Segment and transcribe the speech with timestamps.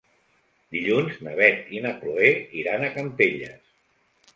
[0.75, 3.67] Dilluns na Beth i na Chloé iran a Campelles.